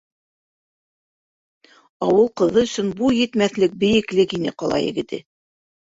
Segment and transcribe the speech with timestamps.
[2.07, 5.27] Ауыл ҡыҙы өсөн буй етмәҫлек бейеклек ине ҡала егете.